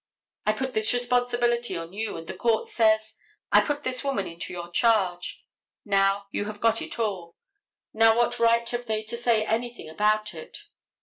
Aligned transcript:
I 0.47 0.53
put 0.53 0.73
this 0.73 0.93
responsibility 0.93 1.77
on 1.77 1.93
you. 1.93 2.17
And 2.17 2.25
the 2.25 2.33
court 2.33 2.67
says, 2.67 3.13
"I 3.51 3.61
put 3.61 3.83
this 3.83 4.03
woman 4.03 4.25
into 4.25 4.51
your 4.51 4.71
charge." 4.71 5.45
Now 5.85 6.25
you 6.31 6.45
have 6.45 6.59
got 6.59 6.81
it 6.81 6.97
all. 6.97 7.35
Now 7.93 8.17
what 8.17 8.39
right 8.39 8.67
have 8.71 8.85
they 8.87 9.03
to 9.03 9.15
say 9.15 9.45
anything 9.45 9.87
about 9.87 10.33
it? 10.33 10.57